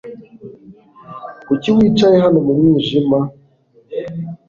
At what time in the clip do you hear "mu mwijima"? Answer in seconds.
2.45-3.17